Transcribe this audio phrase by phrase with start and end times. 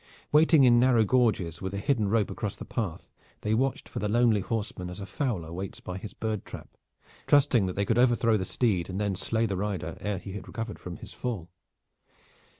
[0.31, 3.11] Waiting in narrow gorges with a hidden rope across the path,
[3.41, 6.75] they watched for the lonely horseman as a fowler waits by his bird trap,
[7.27, 10.47] trusting that they could overthrow the steed and then slay the rider ere he had
[10.47, 11.51] recovered from his fall.